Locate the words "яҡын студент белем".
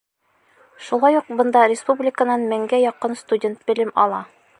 2.85-3.93